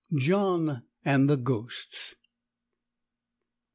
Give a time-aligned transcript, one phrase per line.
[0.15, 2.15] JOHN AND THE GHOSTS.